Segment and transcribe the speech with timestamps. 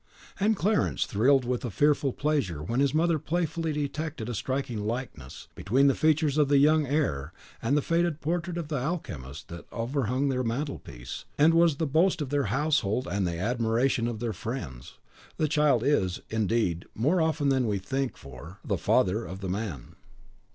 [0.39, 5.47] And Clarence thrilled with a fearful pleasure when his mother playfully detected a striking likeness
[5.53, 9.71] between the features of the young heir and the faded portrait of the alchemist that
[9.71, 14.33] overhung their mantelpiece, and was the boast of their household and the admiration of their
[14.33, 14.97] friends,
[15.37, 19.95] the child is, indeed, more often than we think for, "the father of the man."